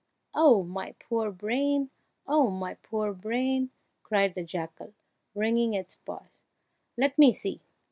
[0.33, 1.91] "Oh, my poor brain!
[2.25, 3.69] oh, my poor brain!"
[4.01, 4.95] cried the jackal,
[5.35, 6.41] wringing its paws.
[6.97, 7.61] "Let me see!